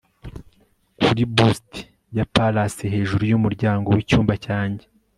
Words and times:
kuri 1.03 1.23
busti 1.35 1.79
ya 2.17 2.25
pallas 2.33 2.75
hejuru 2.93 3.23
yumuryango 3.31 3.87
wicyumba 3.95 4.33
cyanjye 4.45 4.85